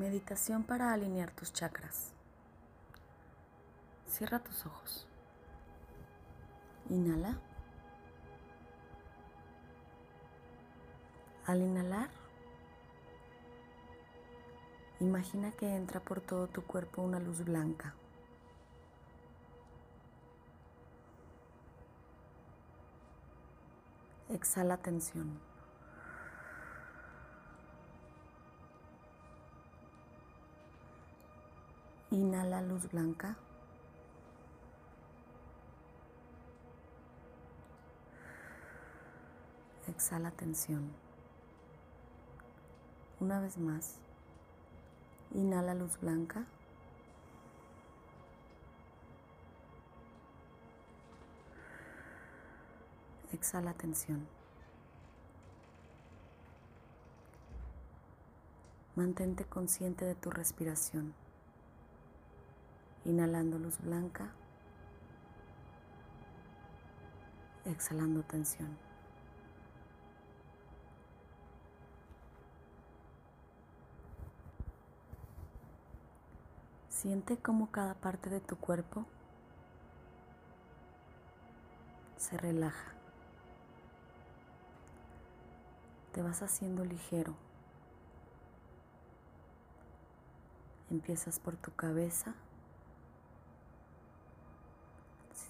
[0.00, 2.14] Meditación para alinear tus chakras.
[4.06, 5.06] Cierra tus ojos.
[6.88, 7.38] Inhala.
[11.44, 12.08] Al inhalar,
[15.00, 17.94] imagina que entra por todo tu cuerpo una luz blanca.
[24.30, 25.49] Exhala tensión.
[32.12, 33.36] Inhala luz blanca.
[39.86, 40.90] Exhala tensión.
[43.20, 44.00] Una vez más.
[45.34, 46.46] Inhala luz blanca.
[53.32, 54.26] Exhala tensión.
[58.96, 61.14] Mantente consciente de tu respiración
[63.04, 64.30] inhalando luz blanca,
[67.64, 68.76] exhalando tensión.
[76.88, 79.06] Siente cómo cada parte de tu cuerpo
[82.18, 82.92] se relaja.
[86.12, 87.34] Te vas haciendo ligero.
[90.90, 92.34] Empiezas por tu cabeza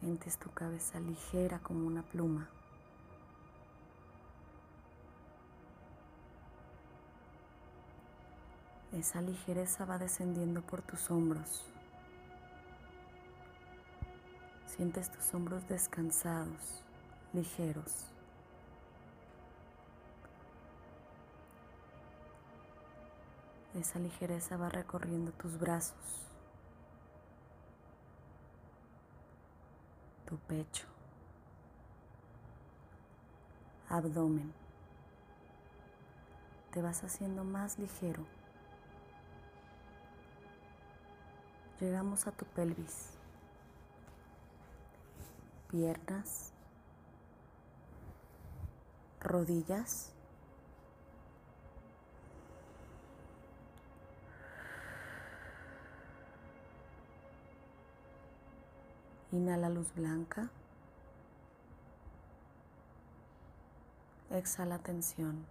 [0.00, 2.48] Sientes tu cabeza ligera como una pluma.
[8.92, 11.64] Esa ligereza va descendiendo por tus hombros.
[14.66, 16.82] Sientes tus hombros descansados,
[17.32, 18.06] ligeros.
[23.74, 26.27] Esa ligereza va recorriendo tus brazos.
[30.28, 30.86] Tu pecho,
[33.88, 34.52] abdomen.
[36.70, 38.26] Te vas haciendo más ligero.
[41.80, 43.12] Llegamos a tu pelvis,
[45.70, 46.52] piernas,
[49.22, 50.12] rodillas.
[59.38, 60.50] Inhala luz blanca.
[64.30, 65.46] Exhala tensión.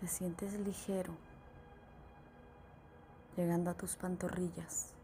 [0.00, 1.14] Te sientes ligero,
[3.36, 4.94] llegando a tus pantorrillas.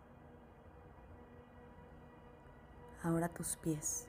[3.05, 4.09] Ahora tus pies.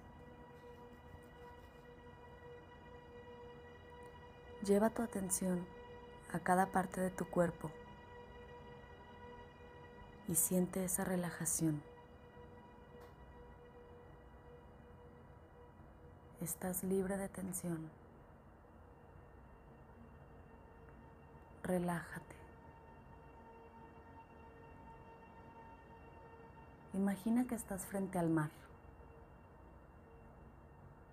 [4.65, 5.63] Lleva tu atención
[6.33, 7.69] a cada parte de tu cuerpo
[10.31, 11.83] y siente esa relajación.
[16.39, 17.89] Estás libre de tensión.
[21.63, 22.35] Relájate.
[26.93, 28.51] Imagina que estás frente al mar.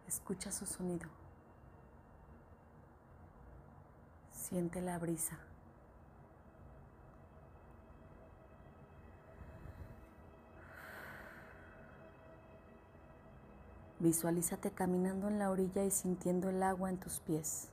[0.07, 1.09] Escucha su sonido.
[4.33, 5.48] Siente la brisa.
[14.01, 17.69] Visualízate caminando en la orilla y sintiendo el agua en tus pies.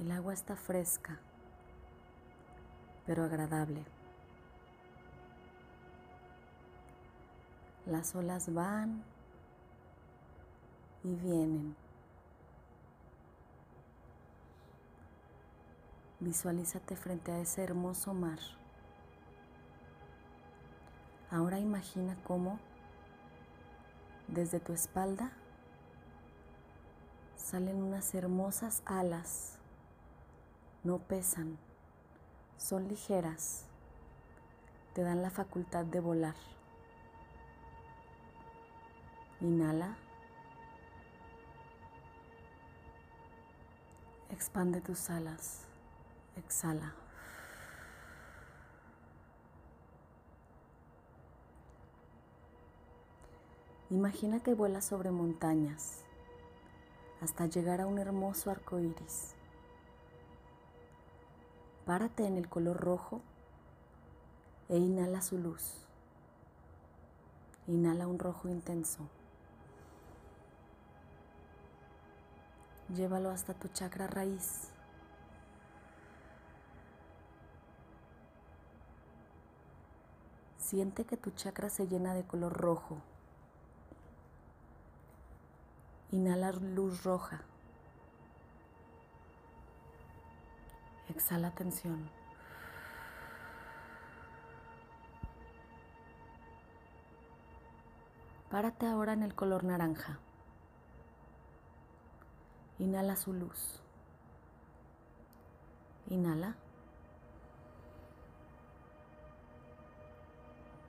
[0.00, 1.20] El agua está fresca,
[3.06, 3.84] pero agradable.
[7.86, 9.04] Las olas van
[11.04, 11.76] y vienen.
[16.18, 18.40] Visualízate frente a ese hermoso mar.
[21.30, 22.58] Ahora imagina cómo
[24.28, 25.32] desde tu espalda
[27.36, 29.58] salen unas hermosas alas.
[30.84, 31.58] No pesan,
[32.58, 33.64] son ligeras,
[34.94, 36.36] te dan la facultad de volar.
[39.40, 39.96] Inhala.
[44.30, 45.64] Expande tus alas.
[46.36, 46.94] Exhala.
[53.88, 56.02] Imagina que vuelas sobre montañas
[57.20, 59.36] hasta llegar a un hermoso arco iris.
[61.84, 63.20] Párate en el color rojo
[64.68, 65.86] e inhala su luz.
[67.68, 69.08] Inhala un rojo intenso.
[72.92, 74.72] Llévalo hasta tu chakra raíz.
[80.58, 82.96] Siente que tu chakra se llena de color rojo.
[86.12, 87.42] Inhala luz roja.
[91.08, 92.08] Exhala tensión.
[98.50, 100.18] Párate ahora en el color naranja.
[102.78, 103.80] Inhala su luz.
[106.08, 106.54] Inhala.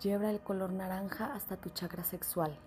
[0.02, 2.58] Lleva el color naranja hasta tu chakra sexual.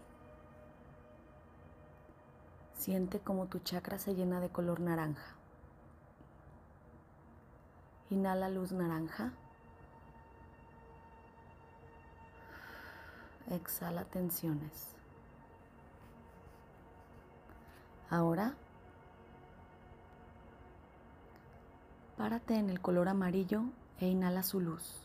[2.81, 5.35] Siente como tu chakra se llena de color naranja.
[8.09, 9.33] Inhala luz naranja.
[13.51, 14.95] Exhala tensiones.
[18.09, 18.55] Ahora,
[22.17, 23.65] párate en el color amarillo
[23.99, 25.03] e inhala su luz.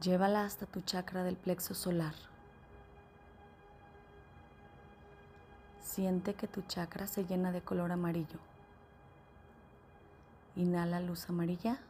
[0.00, 2.14] Llévala hasta tu chakra del plexo solar.
[5.98, 8.38] Siente que tu chakra se llena de color amarillo.
[10.54, 11.80] Inhala luz amarilla.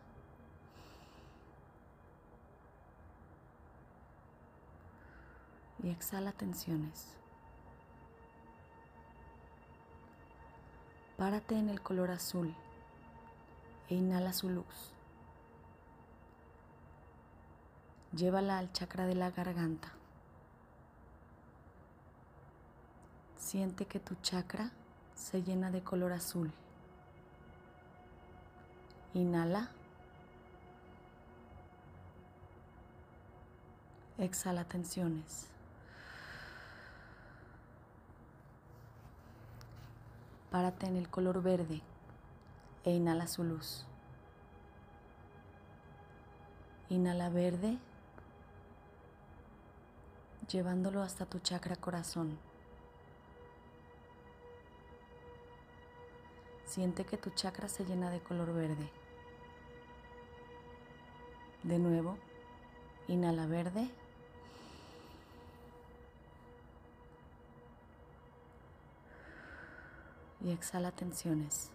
[5.82, 7.18] Y exhala tensiones.
[11.18, 12.54] Párate en el color azul
[13.90, 14.94] e inhala su luz.
[18.12, 19.97] Llévala al chakra de la garganta.
[23.48, 24.72] Siente que tu chakra
[25.14, 26.52] se llena de color azul.
[29.14, 29.70] Inhala.
[34.18, 35.46] Exhala tensiones.
[40.50, 41.80] Párate en el color verde
[42.84, 43.86] e inhala su luz.
[46.90, 47.78] Inhala verde
[50.50, 52.38] llevándolo hasta tu chakra corazón.
[56.68, 58.88] Siente que tu chakra se llena de color verde.
[61.64, 62.16] De nuevo,
[63.08, 63.90] inhala verde.
[70.40, 71.72] Y exhala tensiones.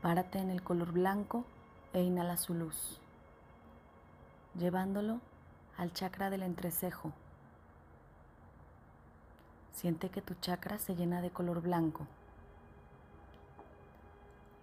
[0.00, 1.44] Párate en el color blanco
[1.92, 2.98] e inhala su luz
[4.54, 5.20] llevándolo
[5.76, 7.12] al chakra del entrecejo.
[9.82, 12.06] Siente que tu chakra se llena de color blanco.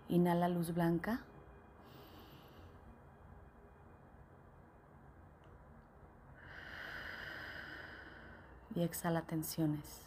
[0.08, 1.20] Inhala luz blanca.
[8.74, 10.02] Y exhala tensiones.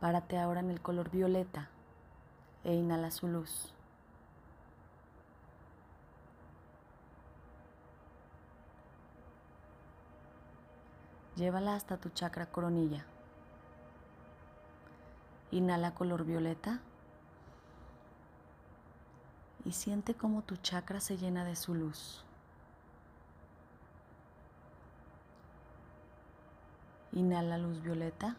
[0.00, 1.68] Párate ahora en el color violeta
[2.64, 3.74] e inhala su luz.
[11.38, 13.04] Llévala hasta tu chakra coronilla.
[15.52, 16.80] Inhala color violeta
[19.64, 22.24] y siente cómo tu chakra se llena de su luz.
[27.12, 28.34] Inhala luz violeta.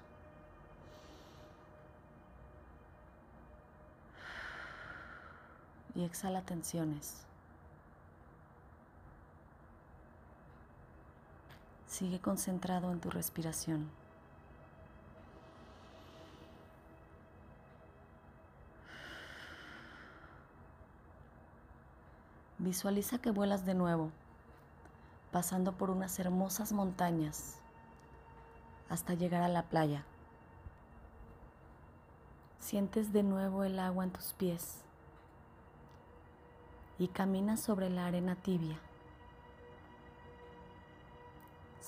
[5.96, 7.29] Y exhala tensiones.
[12.00, 13.90] Sigue concentrado en tu respiración.
[22.58, 24.12] Visualiza que vuelas de nuevo,
[25.34, 27.60] pasando por unas hermosas montañas
[28.88, 30.06] hasta llegar a la playa.
[32.60, 34.86] Sientes de nuevo el agua en tus pies
[36.98, 38.80] y caminas sobre la arena tibia.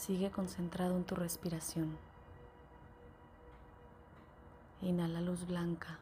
[0.01, 1.95] Sigue concentrado en tu respiración.
[4.81, 5.99] Inhala luz blanca.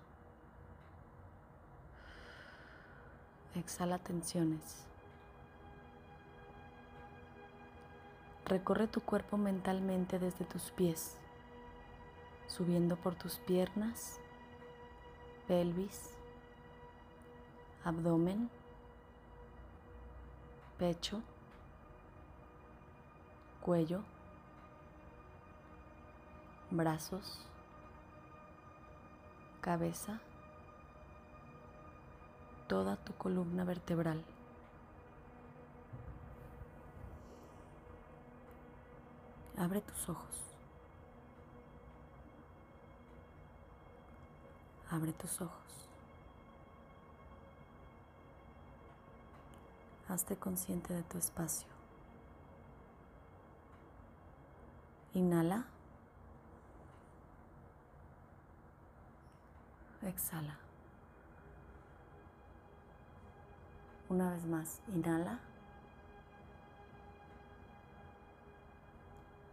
[3.55, 4.85] Exhala tensiones.
[8.45, 11.17] Recorre tu cuerpo mentalmente desde tus pies,
[12.47, 14.21] subiendo por tus piernas,
[15.45, 16.11] pelvis,
[17.83, 18.49] abdomen,
[20.77, 21.21] pecho,
[23.61, 24.01] cuello,
[26.71, 27.39] brazos,
[29.61, 30.19] cabeza,
[32.67, 34.23] toda tu columna vertebral.
[39.57, 40.55] Abre tus ojos.
[44.89, 45.89] Abre tus ojos.
[50.07, 51.78] Hazte consciente de tu espacio.
[55.13, 55.65] Inhala.
[60.03, 60.57] Exhala.
[64.09, 65.39] Una vez más, inhala.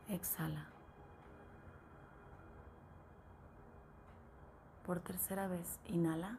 [0.08, 0.66] Exhala.
[4.86, 6.38] Por tercera vez, inhala.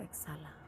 [0.00, 0.67] Exhala.